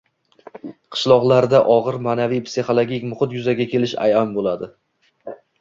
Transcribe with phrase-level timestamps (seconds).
[0.95, 4.73] qishloqlarda og‘ir ma’naviy-psixologik muhit yuzaga kelishi ayon bo‘ladi.